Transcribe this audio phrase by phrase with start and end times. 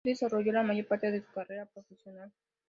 [0.03, 2.31] Allí desarrolló la mayor parte de su carrera profesional.